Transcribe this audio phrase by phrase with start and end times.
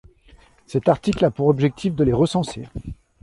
[0.65, 2.65] Cet article a pour objectif de les recenser.